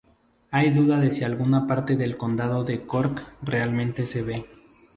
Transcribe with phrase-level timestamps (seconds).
[0.49, 4.45] Hay duda de si alguna parte del condado de Cork realmente se ve.